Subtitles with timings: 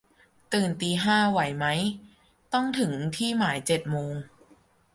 [0.53, 1.65] ตื่นตีห้า ไหวไหม
[2.53, 4.13] ต้องถึงที่หมายเจ็ดโมง